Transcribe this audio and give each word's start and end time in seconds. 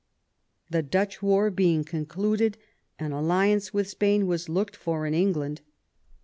The 0.71 0.81
Dutch 0.81 1.21
war 1.21 1.51
being 1.51 1.83
concluded, 1.83 2.57
an 2.97 3.11
alliance 3.11 3.71
with 3.71 3.87
Spain 3.87 4.25
was 4.25 4.49
looked 4.49 4.75
for 4.75 5.05
in 5.05 5.13
England. 5.13 5.61